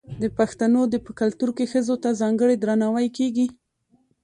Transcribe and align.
د 0.21 0.23
پښتنو 0.37 0.81
په 1.05 1.11
کلتور 1.19 1.49
کې 1.57 1.65
ښځو 1.71 1.95
ته 2.03 2.09
ځانګړی 2.21 2.55
درناوی 2.59 3.07
کیږي. 3.17 3.47